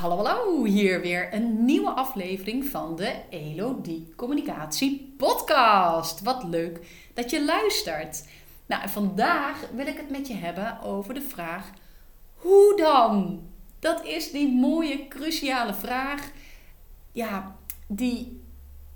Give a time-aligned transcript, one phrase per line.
[0.00, 6.20] Hallo, hallo, hier weer een nieuwe aflevering van de Elodie Communicatie Podcast.
[6.20, 8.24] Wat leuk dat je luistert.
[8.66, 11.70] Nou, vandaag wil ik het met je hebben over de vraag:
[12.34, 13.42] hoe dan?
[13.78, 16.30] Dat is die mooie, cruciale vraag,
[17.12, 17.56] ja,
[17.86, 18.40] die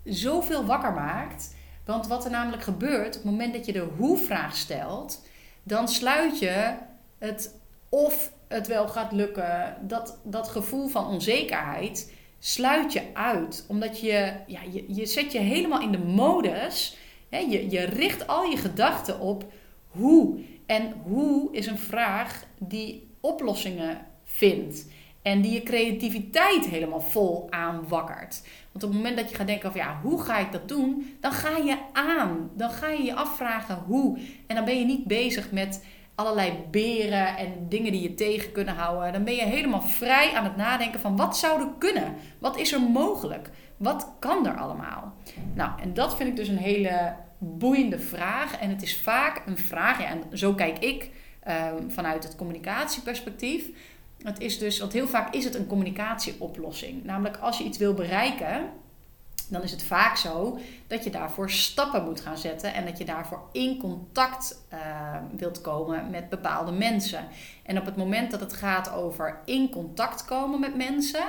[0.04, 1.54] zoveel wakker maakt.
[1.84, 5.22] Want wat er namelijk gebeurt op het moment dat je de hoe-vraag stelt,
[5.62, 6.74] dan sluit je
[7.18, 13.64] het of het wel gaat lukken, dat, dat gevoel van onzekerheid sluit je uit.
[13.68, 16.96] Omdat je, ja, je, je zet je helemaal in de modus.
[17.28, 19.44] Hè, je, je richt al je gedachten op
[19.88, 20.40] hoe.
[20.66, 24.86] En hoe is een vraag die oplossingen vindt.
[25.22, 28.42] En die je creativiteit helemaal vol aanwakkert.
[28.72, 31.16] Want op het moment dat je gaat denken van ja, hoe ga ik dat doen?
[31.20, 32.50] Dan ga je aan.
[32.56, 34.18] Dan ga je je afvragen hoe.
[34.46, 38.74] En dan ben je niet bezig met allerlei beren en dingen die je tegen kunnen
[38.74, 39.12] houden.
[39.12, 42.14] Dan ben je helemaal vrij aan het nadenken van wat zou er kunnen?
[42.38, 43.50] Wat is er mogelijk?
[43.76, 45.12] Wat kan er allemaal?
[45.54, 48.58] Nou, en dat vind ik dus een hele boeiende vraag.
[48.58, 51.10] En het is vaak een vraag, ja, en zo kijk ik
[51.40, 53.68] ehm, vanuit het communicatieperspectief.
[54.22, 57.04] Het is dus, want heel vaak is het een communicatieoplossing.
[57.04, 58.70] Namelijk als je iets wil bereiken,
[59.52, 63.04] dan is het vaak zo dat je daarvoor stappen moet gaan zetten en dat je
[63.04, 64.78] daarvoor in contact uh,
[65.36, 67.26] wilt komen met bepaalde mensen.
[67.62, 71.24] En op het moment dat het gaat over in contact komen met mensen,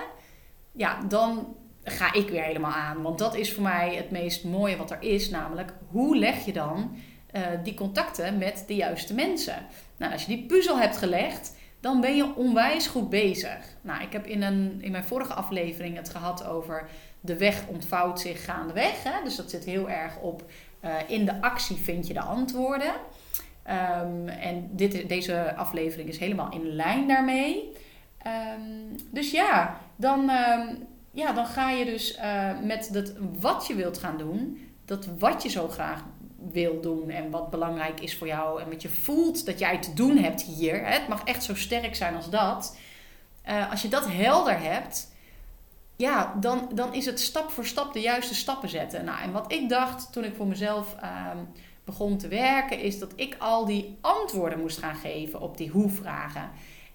[0.72, 3.02] ja, dan ga ik weer helemaal aan.
[3.02, 6.54] Want dat is voor mij het meest mooie wat er is, namelijk hoe leg je
[6.54, 6.96] dan
[7.32, 9.66] uh, die contacten met de juiste mensen?
[9.98, 13.58] Nou, als je die puzzel hebt gelegd, dan ben je onwijs goed bezig.
[13.82, 16.90] Nou, ik heb in, een, in mijn vorige aflevering het gehad over
[17.26, 19.04] de weg ontvouwt zich gaandeweg.
[19.04, 19.24] Hè?
[19.24, 20.44] Dus dat zit heel erg op
[20.82, 22.94] uh, in de actie vind je de antwoorden.
[23.68, 27.72] Um, en dit, deze aflevering is helemaal in lijn daarmee.
[28.28, 33.76] Um, dus ja dan, um, ja, dan ga je dus uh, met dat wat je
[33.76, 36.04] wilt gaan doen, dat wat je zo graag
[36.52, 39.94] wil doen en wat belangrijk is voor jou en wat je voelt dat jij te
[39.94, 40.86] doen hebt hier.
[40.86, 40.94] Hè?
[40.94, 42.78] Het mag echt zo sterk zijn als dat.
[43.50, 45.12] Uh, als je dat helder hebt,
[46.04, 49.06] ja, dan, dan is het stap voor stap de juiste stappen zetten.
[49.06, 51.30] Nou, en wat ik dacht toen ik voor mezelf uh,
[51.84, 56.50] begon te werken, is dat ik al die antwoorden moest gaan geven op die hoe-vragen.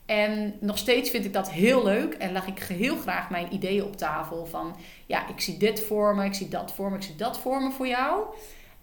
[0.06, 3.84] En nog steeds vind ik dat heel leuk en leg ik heel graag mijn ideeën
[3.84, 4.76] op tafel van,
[5.06, 7.62] ja, ik zie dit voor me, ik zie dat voor me, ik zie dat voor
[7.62, 8.24] me voor jou.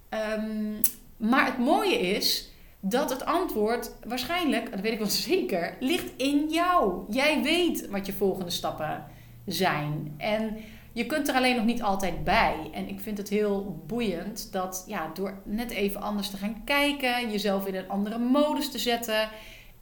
[0.09, 0.80] Um,
[1.18, 6.50] maar het mooie is dat het antwoord waarschijnlijk, dat weet ik wel zeker, ligt in
[6.50, 7.03] jou.
[7.09, 9.13] Jij weet wat je volgende stappen
[9.45, 10.13] zijn.
[10.17, 10.57] En
[10.91, 12.69] je kunt er alleen nog niet altijd bij.
[12.73, 17.31] En ik vind het heel boeiend dat ja, door net even anders te gaan kijken,
[17.31, 19.29] jezelf in een andere modus te zetten,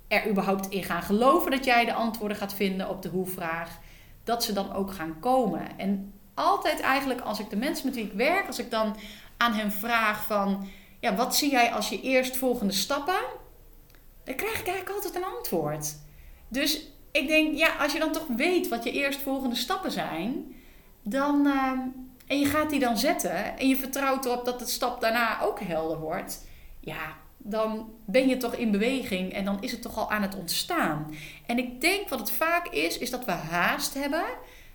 [0.08, 3.80] er überhaupt in gaan geloven dat jij de antwoorden gaat vinden op de hoe-vraag,
[4.24, 5.78] dat ze dan ook gaan komen.
[5.78, 8.96] En altijd eigenlijk als ik de mensen met wie ik werk, als ik dan
[9.38, 10.68] aan hen vraag van,
[11.00, 13.22] ja, wat zie jij als je eerst volgende stappen?
[14.24, 15.96] Dan krijg ik eigenlijk altijd een antwoord.
[16.48, 20.56] Dus ik denk, ja, als je dan toch weet wat je eerstvolgende stappen zijn,
[21.02, 21.72] dan, uh,
[22.28, 25.60] en je gaat die dan zetten en je vertrouwt erop dat de stap daarna ook
[25.60, 26.48] helder wordt,
[26.80, 30.36] ja, dan ben je toch in beweging en dan is het toch al aan het
[30.36, 31.16] ontstaan.
[31.46, 34.26] En ik denk wat het vaak is, is dat we haast hebben.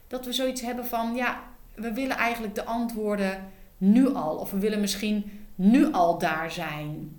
[0.06, 1.40] Dat we zoiets hebben van, ja,
[1.74, 4.36] we willen eigenlijk de antwoorden nu al.
[4.36, 7.16] Of we willen misschien nu al daar zijn.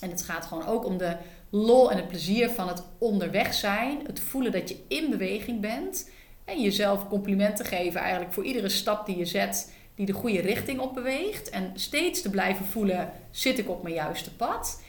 [0.00, 1.16] En het gaat gewoon ook om de
[1.54, 4.00] lol en het plezier van het onderweg zijn.
[4.06, 6.10] Het voelen dat je in beweging bent.
[6.44, 10.80] En jezelf complimenten geven eigenlijk voor iedere stap die je zet die de goede richting
[10.80, 11.50] op beweegt.
[11.50, 14.82] En steeds te blijven voelen, zit ik op mijn juiste pad?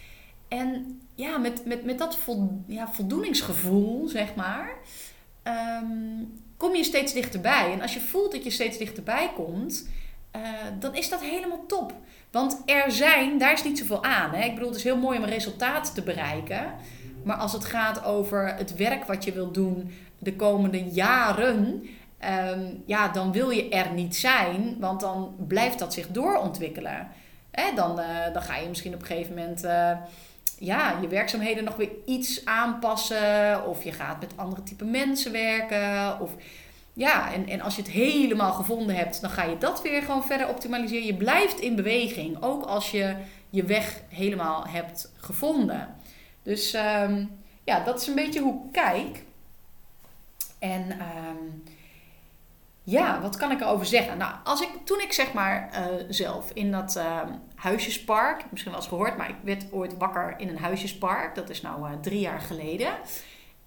[0.47, 2.18] En ja, met, met, met dat
[2.68, 4.78] ja, voldoeningsgevoel, zeg maar,
[5.84, 7.72] um, kom je steeds dichterbij.
[7.72, 9.90] En als je voelt dat je steeds dichterbij komt,
[10.35, 10.41] uh,
[10.80, 11.94] dan is dat helemaal top.
[12.33, 14.31] Want er zijn, daar is niet zoveel aan.
[14.33, 14.45] Hè?
[14.45, 16.73] Ik bedoel, het is heel mooi om een resultaat te bereiken.
[17.23, 21.83] Maar als het gaat over het werk wat je wilt doen de komende jaren,
[22.50, 27.07] um, ja, dan wil je er niet zijn, want dan blijft dat zich doorontwikkelen.
[27.51, 27.74] Hè?
[27.75, 29.63] Dan, uh, dan ga je misschien op een gegeven moment.
[29.63, 29.91] Uh,
[30.57, 33.68] ja, je werkzaamheden nog weer iets aanpassen.
[33.68, 36.19] Of je gaat met andere type mensen werken.
[36.21, 36.35] Of
[36.94, 40.24] ja, en, en als je het helemaal gevonden hebt, dan ga je dat weer gewoon
[40.24, 41.06] verder optimaliseren.
[41.06, 43.16] Je blijft in beweging, ook als je
[43.50, 45.95] je weg helemaal hebt gevonden.
[46.44, 49.24] Dus um, ja, dat is een beetje hoe ik kijk.
[50.60, 51.63] En um,
[52.84, 54.18] ja, wat kan ik erover zeggen?
[54.18, 57.22] Nou, als ik, toen ik zeg maar uh, zelf in dat uh,
[57.56, 61.36] huisjespark, misschien wel eens gehoord, maar ik werd ooit wakker in een huisjespark.
[61.36, 62.94] Dat is nou uh, drie jaar geleden.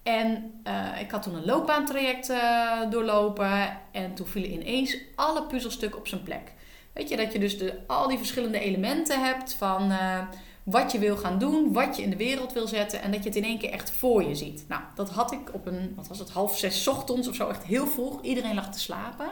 [0.07, 3.79] En uh, ik had toen een loopbaantraject uh, doorlopen.
[3.91, 6.51] En toen vielen ineens alle puzzelstukken op zijn plek.
[6.93, 10.19] Weet je, dat je dus de, al die verschillende elementen hebt van uh,
[10.63, 13.01] wat je wil gaan doen, wat je in de wereld wil zetten.
[13.01, 14.65] En dat je het in één keer echt voor je ziet.
[14.67, 17.63] Nou, dat had ik op een, wat was het, half zes ochtends of zo, echt
[17.63, 18.21] heel vroeg.
[18.21, 19.29] Iedereen lag te slapen.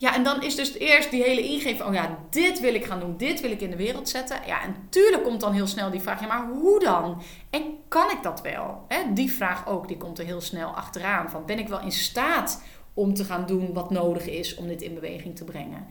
[0.00, 3.00] Ja, en dan is dus eerst die hele ingeving oh ja, dit wil ik gaan
[3.00, 4.40] doen, dit wil ik in de wereld zetten.
[4.46, 7.22] Ja, en tuurlijk komt dan heel snel die vraag, ja, maar hoe dan?
[7.50, 8.86] En kan ik dat wel?
[9.14, 11.30] die vraag ook, die komt er heel snel achteraan.
[11.30, 12.62] Van, ben ik wel in staat
[12.94, 15.86] om te gaan doen wat nodig is om dit in beweging te brengen?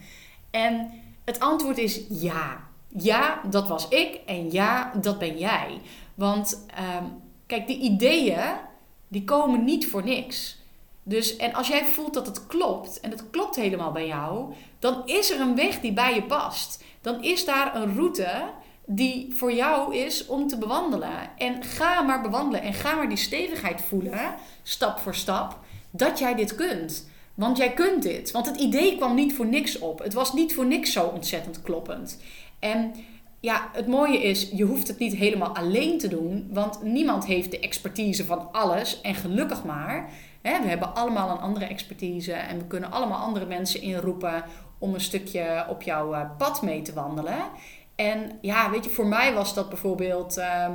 [0.52, 0.92] En
[1.26, 2.66] het antwoord is ja.
[2.88, 5.82] Ja, dat was ik en ja, dat ben jij.
[6.16, 7.04] Want ehm,
[7.46, 8.56] kijk, die ideeën,
[9.08, 10.57] die komen niet voor niks.
[11.08, 15.02] Dus, en als jij voelt dat het klopt, en het klopt helemaal bij jou, dan
[15.06, 16.84] is er een weg die bij je past.
[17.02, 18.44] Dan is daar een route
[18.86, 21.38] die voor jou is om te bewandelen.
[21.38, 25.60] En ga maar bewandelen en ga maar die stevigheid voelen, stap voor stap,
[25.90, 27.10] dat jij dit kunt.
[27.34, 28.32] Want jij kunt dit.
[28.32, 30.00] Want het idee kwam niet voor niks op.
[30.00, 32.18] Het was niet voor niks zo ontzettend kloppend.
[32.60, 32.94] En
[33.40, 37.52] ja, het mooie is, je hoeft het niet helemaal alleen te doen, want niemand heeft
[37.52, 39.02] de expertise van alles.
[39.02, 40.10] En gelukkig maar
[40.56, 44.44] we hebben allemaal een andere expertise en we kunnen allemaal andere mensen inroepen
[44.78, 47.38] om een stukje op jouw eh, pad mee te wandelen.
[47.96, 50.72] En ja, weet je, voor mij was dat bijvoorbeeld ehm,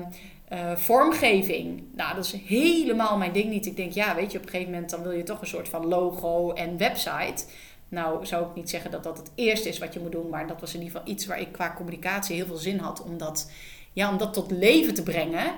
[0.49, 1.82] eh, vormgeving.
[1.94, 3.67] Nou, dat is helemaal mijn ding niet.
[3.67, 5.69] Ik denk, ja, weet je, op een gegeven moment dan wil je toch een soort
[5.69, 7.44] van logo en website.
[7.93, 10.47] Nou, zou ik niet zeggen dat dat het eerste is wat je moet doen, maar
[10.47, 13.19] dat was in ieder geval iets waar ik qua communicatie heel veel zin had om
[13.19, 13.50] dat,
[13.93, 15.53] ja, om dat tot leven te brengen.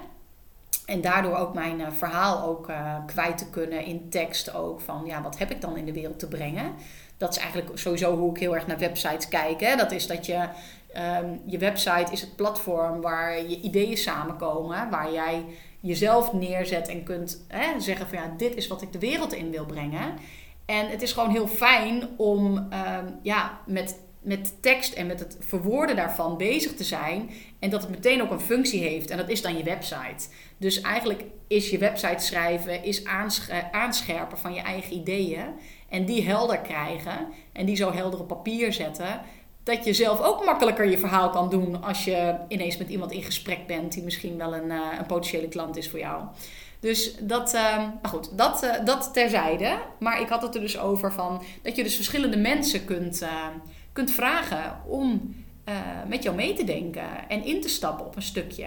[0.87, 4.81] En daardoor ook mijn uh, verhaal ook uh, kwijt te kunnen in tekst ook.
[4.81, 6.73] Van ja, wat heb ik dan in de wereld te brengen?
[7.17, 9.61] Dat is eigenlijk sowieso hoe ik heel erg naar websites kijk.
[9.61, 9.77] Hè?
[9.77, 10.49] Dat is dat je,
[11.21, 14.91] um, je website is het platform waar je ideeën samenkomen.
[14.91, 15.45] Waar jij
[15.81, 19.51] jezelf neerzet en kunt hè, zeggen van ja, dit is wat ik de wereld in
[19.51, 20.15] wil brengen.
[20.67, 25.37] En het is gewoon heel fijn om um, ja, met met tekst en met het
[25.41, 27.31] verwoorden daarvan bezig te zijn.
[27.59, 29.11] En dat het meteen ook een functie heeft.
[29.11, 30.29] En dat is dan je website.
[30.57, 33.05] Dus eigenlijk is je website schrijven, is
[33.71, 35.47] aanscherpen van je eigen ideeën.
[35.89, 37.29] En die helder krijgen.
[37.53, 39.21] En die zo helder op papier zetten.
[39.63, 43.23] Dat je zelf ook makkelijker je verhaal kan doen als je ineens met iemand in
[43.23, 46.25] gesprek bent die misschien wel een, uh, een potentiële klant is voor jou.
[46.85, 49.79] Dus dat, maar goed, dat, uh, dat terzijde.
[49.99, 53.47] Maar ik had het er dus over van dat je dus verschillende mensen kunt, uh,
[53.93, 55.35] kunt vragen om
[55.69, 55.75] uh,
[56.09, 58.67] met jou mee te denken en in te stappen op een stukje.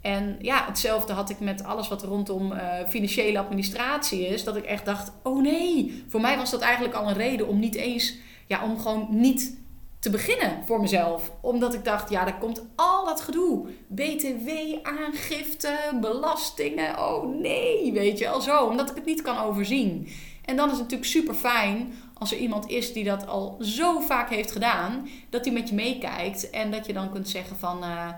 [0.00, 2.58] En ja, hetzelfde had ik met alles wat rondom uh,
[2.88, 4.44] financiële administratie is.
[4.44, 7.58] Dat ik echt dacht, oh nee, voor mij was dat eigenlijk al een reden om
[7.58, 8.14] niet eens,
[8.46, 9.58] ja, om gewoon niet
[9.98, 11.30] te beginnen voor mezelf.
[11.40, 13.66] Omdat ik dacht, ja, er komt al dat gedoe.
[13.86, 14.48] BTW,
[14.82, 16.98] aangifte, belastingen.
[16.98, 18.64] Oh nee, weet je al zo.
[18.64, 20.08] Omdat ik het niet kan overzien.
[20.44, 24.00] En dan is het natuurlijk super fijn als er iemand is die dat al zo
[24.00, 27.84] vaak heeft gedaan, dat hij met je meekijkt en dat je dan kunt zeggen van,
[27.84, 28.08] uh,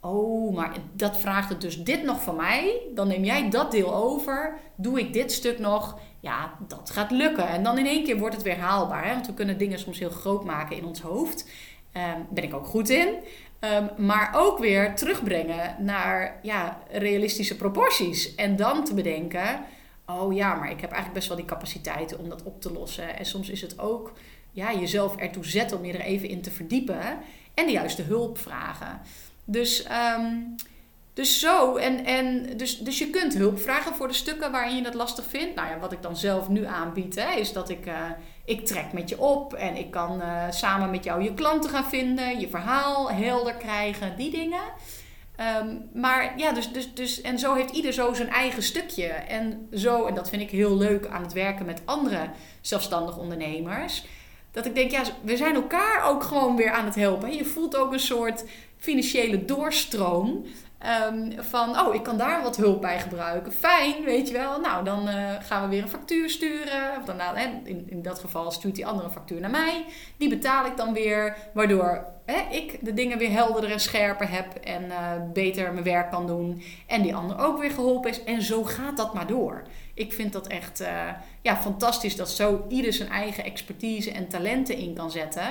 [0.00, 3.94] oh, maar dat vraagt het dus dit nog van mij, dan neem jij dat deel
[3.94, 7.48] over, doe ik dit stuk nog, ja, dat gaat lukken.
[7.48, 9.12] En dan in één keer wordt het weer haalbaar, hè?
[9.14, 11.48] want we kunnen dingen soms heel groot maken in ons hoofd.
[11.96, 13.08] Um, ben ik ook goed in.
[13.60, 18.34] Um, maar ook weer terugbrengen naar ja, realistische proporties.
[18.34, 19.60] En dan te bedenken
[20.18, 23.18] oh ja, maar ik heb eigenlijk best wel die capaciteiten om dat op te lossen.
[23.18, 24.12] En soms is het ook
[24.52, 27.18] ja, jezelf ertoe zetten om je er even in te verdiepen
[27.54, 29.00] en de juiste hulp vragen.
[29.44, 29.86] Dus,
[30.18, 30.54] um,
[31.14, 34.82] dus zo, en, en dus, dus je kunt hulp vragen voor de stukken waarin je
[34.82, 35.54] dat lastig vindt.
[35.54, 37.94] Nou ja, wat ik dan zelf nu aanbied, hè, is dat ik, uh,
[38.44, 41.88] ik trek met je op en ik kan uh, samen met jou je klanten gaan
[41.88, 44.62] vinden, je verhaal helder krijgen, die dingen.
[45.60, 49.06] Um, maar ja, dus, dus, dus, en zo heeft ieder zo zijn eigen stukje.
[49.06, 54.04] En zo, en dat vind ik heel leuk aan het werken met andere zelfstandig ondernemers.
[54.50, 57.34] Dat ik denk, ja, we zijn elkaar ook gewoon weer aan het helpen.
[57.34, 58.44] Je voelt ook een soort
[58.78, 60.44] financiële doorstroom.
[60.86, 63.52] Um, van, oh, ik kan daar wat hulp bij gebruiken.
[63.52, 64.60] Fijn, weet je wel.
[64.60, 66.96] Nou, dan uh, gaan we weer een factuur sturen.
[66.98, 69.84] Of dan, nou, in, in dat geval stuurt die andere factuur naar mij.
[70.16, 71.36] Die betaal ik dan weer.
[71.54, 72.06] Waardoor
[72.50, 74.54] ik de dingen weer helderder en scherper heb.
[74.54, 76.62] En uh, beter mijn werk kan doen.
[76.86, 78.24] En die ander ook weer geholpen is.
[78.24, 79.62] En zo gaat dat maar door.
[79.94, 80.88] Ik vind dat echt uh,
[81.42, 85.48] ja, fantastisch dat zo ieder zijn eigen expertise en talenten in kan zetten.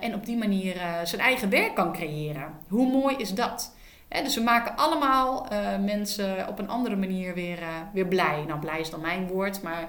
[0.00, 2.52] en op die manier zijn eigen werk kan creëren.
[2.68, 3.76] Hoe mooi is dat?
[4.08, 8.44] Dus we maken allemaal uh, mensen op een andere manier weer, uh, weer blij.
[8.46, 9.88] Nou, blij is dan mijn woord, maar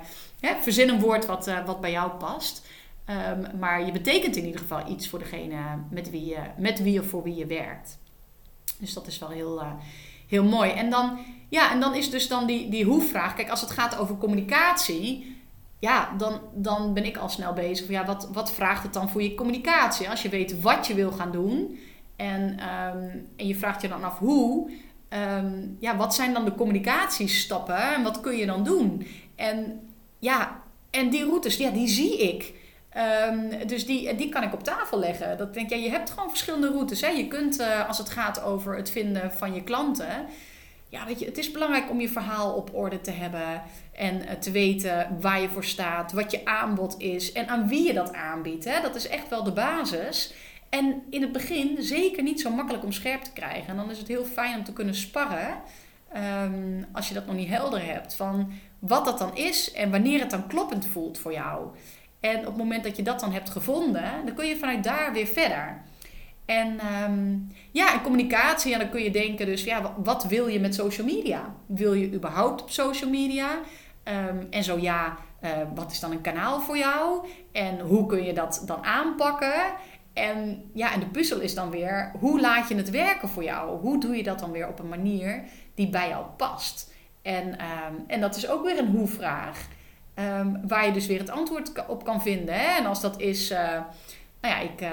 [0.61, 2.67] verzin een woord wat, uh, wat bij jou past.
[3.09, 5.57] Um, maar je betekent in ieder geval iets voor degene
[5.89, 7.97] met wie je, met wie of voor wie je werkt.
[8.77, 9.61] Dus dat is wel heel,
[10.29, 10.71] Heel mooi.
[10.71, 13.35] En dan, ja, en dan is dus dan die, die hoe-vraag.
[13.35, 15.37] Kijk, als het gaat over communicatie,
[15.79, 17.89] ja, dan, dan ben ik al snel bezig.
[17.89, 20.09] Ja, wat, wat vraagt het dan voor je communicatie?
[20.09, 21.79] Als je weet wat je wil gaan doen
[22.19, 24.71] en, ehm, en je vraagt je dan af hoe,
[25.09, 29.07] ehm, ja, wat zijn dan de communicatiestappen en wat kun je dan doen?
[29.35, 29.81] En
[30.19, 32.53] ja, en die routes, ja, die zie ik.
[32.89, 35.37] Ehm, dus die, die kan ik op tafel leggen.
[35.37, 37.01] Dat denk je, je hebt gewoon verschillende routes.
[37.01, 37.07] Hè?
[37.07, 40.25] Je kunt, uh, als het gaat over het vinden van je klanten,
[40.89, 43.61] ja, weet je, het is belangrijk om je verhaal op orde te hebben
[43.93, 47.87] en uh, te weten waar je voor staat, wat je aanbod is en aan wie
[47.87, 48.65] je dat aanbiedt.
[48.65, 48.81] Hè?
[48.81, 50.33] Dat is echt wel de basis.
[50.69, 53.67] En in het begin zeker niet zo makkelijk om scherp te krijgen.
[53.67, 55.61] En dan is het heel fijn om te kunnen sparren,
[56.43, 60.19] um, als je dat nog niet helder hebt, van wat dat dan is en wanneer
[60.19, 61.67] het dan kloppend voelt voor jou.
[62.19, 65.13] En op het moment dat je dat dan hebt gevonden, dan kun je vanuit daar
[65.13, 65.81] weer verder.
[66.45, 70.75] En um, ja, en communicatie, dan kun je denken dus, ja, wat wil je met
[70.75, 71.55] social media?
[71.65, 73.59] Wil je überhaupt op social media?
[74.03, 77.27] Um, en zo ja, uh, wat is dan een kanaal voor jou?
[77.51, 79.53] En hoe kun je dat dan aanpakken?
[80.13, 83.79] En ja, en de puzzel is dan weer, hoe laat je het werken voor jou?
[83.79, 85.43] Hoe doe je dat dan weer op een manier
[85.75, 86.93] die bij jou past?
[87.21, 89.67] En, um, en dat is ook weer een hoe-vraag.
[90.15, 92.55] Um, waar je dus weer het antwoord op kan vinden.
[92.55, 92.77] Hè?
[92.77, 93.57] En als dat is, uh,
[94.41, 94.89] nou ja, ik, uh,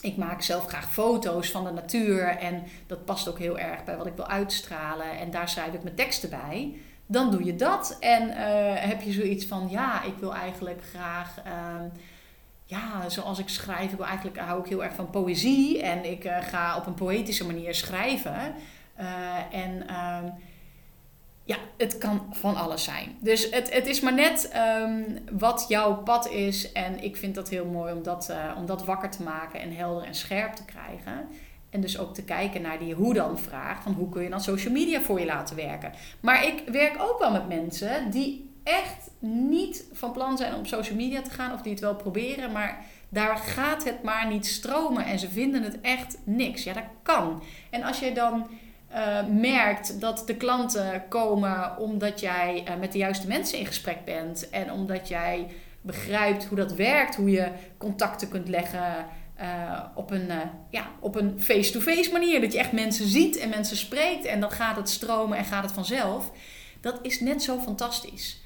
[0.00, 2.26] ik maak zelf graag foto's van de natuur.
[2.26, 5.18] En dat past ook heel erg bij wat ik wil uitstralen.
[5.18, 6.74] En daar schrijf ik mijn teksten bij.
[7.06, 7.96] Dan doe je dat.
[8.00, 8.34] En uh,
[8.74, 11.88] heb je zoiets van, ja, ik wil eigenlijk graag ehm,
[12.64, 15.82] ja, zoals ik schrijf, ik wil eigenlijk, hou ik heel erg van poëzie.
[15.82, 18.54] En ik uh, ga op een poëtische manier schrijven.
[19.00, 20.30] Uh, en uh,
[21.44, 23.16] ja, het kan van alles zijn.
[23.20, 26.72] Dus het, het is maar net um, wat jouw pad is.
[26.72, 29.76] En ik vind dat heel mooi om dat, uh, om dat wakker te maken en
[29.76, 31.28] helder en scherp te krijgen.
[31.70, 33.82] En dus ook te kijken naar die hoe dan vraag.
[33.82, 35.92] Van hoe kun je dan social media voor je laten werken.
[36.20, 40.66] Maar ik werk ook wel met mensen die echt niet van plan zijn om op
[40.66, 41.52] social media te gaan.
[41.52, 42.52] Of die het wel proberen.
[42.52, 45.04] Maar daar gaat het maar niet stromen.
[45.04, 46.64] En ze vinden het echt niks.
[46.64, 47.42] Ja, dat kan.
[47.70, 48.46] En als je dan
[48.92, 54.04] uh, merkt dat de klanten komen omdat jij uh, met de juiste mensen in gesprek
[54.04, 55.46] bent en omdat jij
[55.80, 59.06] begrijpt hoe dat werkt, hoe je contacten kunt leggen
[59.40, 60.30] uh, op een
[60.70, 62.40] ja, op een face-to-face manier.
[62.40, 65.64] Dat je echt mensen ziet en mensen spreekt en dan gaat het stromen en gaat
[65.64, 66.30] het vanzelf.
[66.80, 68.43] Dat is net zo fantastisch.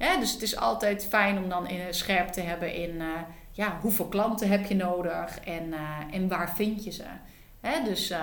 [0.00, 3.02] Dus het is altijd fijn om dan in, scherp te hebben in
[3.52, 5.74] ja, hoeveel klanten heb je nodig en,
[6.10, 7.04] en waar vind je ze.
[7.84, 8.18] Dus um,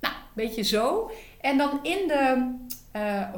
[0.00, 1.10] nou, een beetje zo.
[1.40, 2.54] En dan in de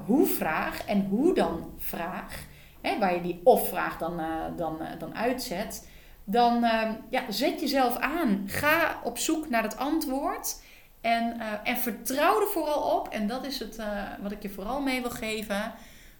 [0.06, 2.44] hoe-vraag en hoe dan vraag,
[2.80, 4.20] hè, waar je die of-vraag dan,
[4.56, 5.88] dan, dan uitzet,
[6.24, 6.60] dan
[7.08, 8.44] ja, zet jezelf aan.
[8.46, 10.62] Ga op zoek naar het antwoord
[11.00, 13.08] en, en vertrouw er vooral op.
[13.08, 13.82] En dat is het
[14.22, 15.72] wat ik je vooral mee wil geven.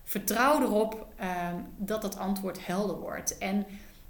[0.04, 3.38] Vertrouw erop ehm, dat het antwoord helder wordt.
[3.38, 3.66] En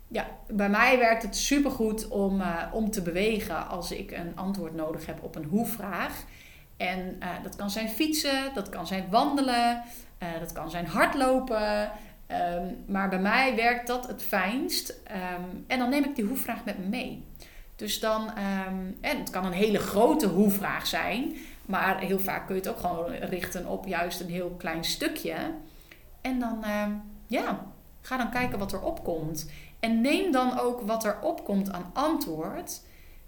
[0.09, 4.75] ja, bij mij werkt het supergoed om, uh, om te bewegen als ik een antwoord
[4.75, 6.25] nodig heb op een hoe-vraag.
[6.77, 9.83] En uh, dat kan zijn fietsen, dat kan zijn wandelen,
[10.23, 11.91] uh, dat kan zijn hardlopen.
[12.29, 14.91] Um, maar bij mij werkt dat het fijnst.
[14.91, 17.25] Um, en dan neem ik die hoe-vraag met me mee.
[17.77, 18.31] Dus dan,
[19.01, 21.37] en het kan een hele grote hoe-vraag zijn,
[21.67, 25.35] maar heel vaak kun je het ook gewoon richten op juist een heel klein stukje.
[26.25, 26.65] En dan,
[27.27, 27.67] ja,
[28.01, 29.51] ga dan kijken wat er opkomt.
[29.81, 32.81] En neem dan ook wat er opkomt aan antwoord.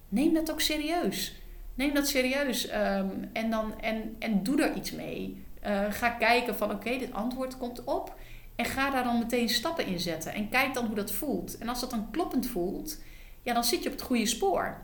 [0.08, 1.40] Neem dat ook serieus.
[1.74, 5.44] Neem dat serieus um, en, dan, en, en doe er iets mee.
[5.66, 8.14] Uh, ga kijken van oké, dit antwoord komt op.
[8.54, 10.32] En ga daar dan meteen stappen in zetten.
[10.32, 11.58] En kijk dan hoe dat voelt.
[11.58, 13.02] En als dat dan kloppend voelt,
[13.42, 14.76] ja, dan zit je op het goede spoor.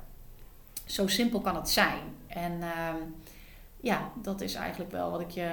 [0.84, 2.02] Zo simpel kan het zijn.
[2.26, 2.94] En uh,
[3.80, 5.50] ja, dat is eigenlijk wel wat ik je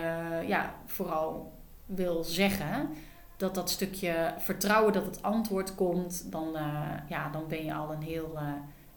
[0.47, 1.57] ja, vooral
[1.95, 2.89] wil zeggen
[3.37, 6.61] dat dat stukje vertrouwen dat het antwoord komt, dan, uh,
[7.09, 8.41] ja, dan ben je al een heel, uh,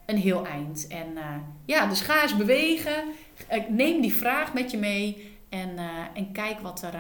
[0.07, 0.87] een heel eind.
[0.87, 3.05] En uh, ja, dus ga eens bewegen.
[3.69, 5.79] Neem die vraag met je mee en,
[6.15, 6.95] en kijk wat er,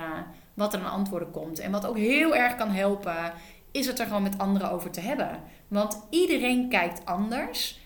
[0.54, 1.58] wat er aan antwoorden komt.
[1.58, 3.32] En wat ook heel erg kan helpen,
[3.70, 5.40] is het er gewoon met anderen over te hebben.
[5.68, 7.80] Want iedereen kijkt anders.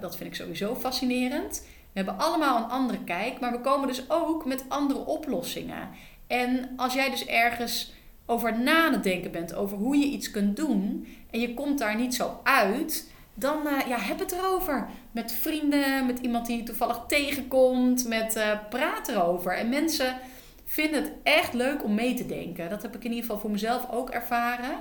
[0.00, 1.66] dat vind ik sowieso fascinerend.
[1.92, 5.88] We hebben allemaal een andere kijk, maar we komen dus ook met andere oplossingen.
[6.28, 7.92] En als jij dus ergens
[8.26, 12.14] over na denken bent over hoe je iets kunt doen en je komt daar niet
[12.14, 14.88] zo uit, dan uh, ja, heb het erover.
[15.12, 19.56] Met vrienden, met iemand die je toevallig tegenkomt, met uh, praat erover.
[19.56, 20.16] En mensen
[20.64, 22.70] vinden het echt leuk om mee te denken.
[22.70, 24.76] Dat heb ik in ieder geval voor mezelf ook ervaren.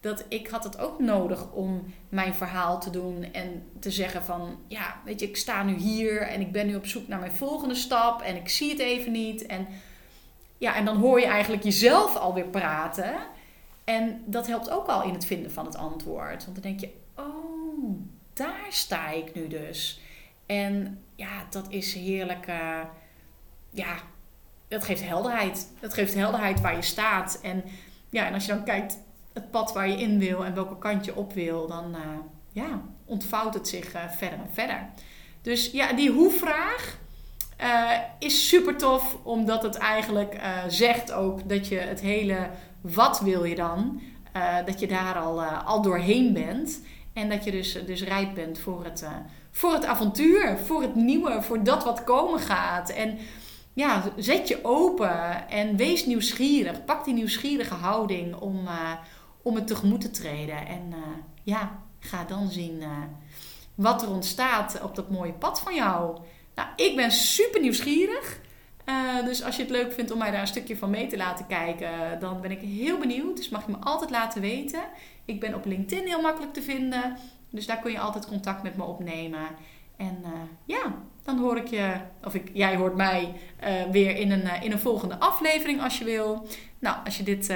[0.00, 4.58] dat ik had het ook nodig om mijn verhaal te doen en te zeggen van,
[4.68, 7.32] ja, weet je, ik sta nu hier en ik ben nu op zoek naar mijn
[7.32, 9.46] volgende stap en ik zie het even niet.
[9.46, 9.66] En
[10.58, 13.14] ja, en dan hoor je eigenlijk jezelf alweer praten.
[13.84, 16.44] En dat helpt ook al in het vinden van het antwoord.
[16.44, 18.00] Want dan denk je, oh,
[18.32, 20.00] daar sta ik nu dus.
[20.46, 22.48] En ja, dat is heerlijk.
[22.48, 22.80] Uh,
[23.70, 23.96] ja,
[24.68, 25.72] dat geeft helderheid.
[25.80, 27.38] Dat geeft helderheid waar je staat.
[27.42, 27.64] En
[28.10, 28.98] ja, en als je dan kijkt
[29.32, 32.00] het pad waar je in wil en welke kant je op wil, dan uh,
[32.52, 34.88] ja, ontvouwt het zich uh, verder en verder.
[35.42, 36.98] Dus ja, die hoe-vraag
[37.62, 42.50] uh, is super tof, omdat het eigenlijk zegt ook dat je het hele
[42.80, 44.00] wat wil je dan,
[44.66, 46.80] dat je daar al, al doorheen bent.
[47.12, 49.06] En dat je dus, dus rijp bent voor het,
[49.50, 52.90] voor het avontuur, voor het nieuwe, voor dat wat komen gaat.
[52.90, 53.18] En
[53.72, 56.84] ja, zet je open en wees nieuwsgierig.
[56.84, 58.68] Pak die nieuwsgierige houding om,
[59.42, 60.66] om het tegemoet te treden.
[60.66, 60.94] En
[61.42, 62.82] ja, ga dan zien
[63.74, 66.18] wat er ontstaat op dat mooie pad van jou.
[66.58, 68.40] Nou, ik ben super nieuwsgierig.
[69.24, 71.46] dus als je het leuk vindt om mij daar een stukje van mee te laten
[71.46, 73.36] kijken, dan ben ik heel benieuwd.
[73.36, 74.80] Dus mag je me altijd laten weten.
[75.24, 77.16] Ik ben op LinkedIn heel makkelijk te vinden.
[77.50, 79.40] Dus daar kun je altijd contact met me opnemen.
[79.96, 80.24] En
[80.64, 83.34] ja, dan hoor ik je, of ik, jij hoort mij
[83.64, 86.46] uh, weer in een, in een volgende aflevering als je wil.
[86.78, 87.54] Nou, als je dit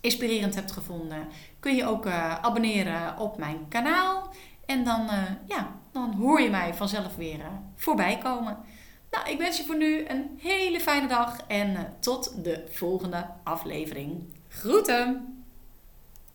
[0.00, 1.28] inspirerend hebt gevonden,
[1.60, 2.06] kun je ook
[2.42, 4.28] abonneren op mijn kanaal.
[4.66, 5.08] En dan,
[5.46, 7.40] ja, dan hoor je mij vanzelf weer
[7.76, 8.58] voorbij komen.
[9.10, 14.34] Nou, ik wens je voor nu een hele fijne dag en tot de volgende aflevering.
[14.48, 15.37] Groeten!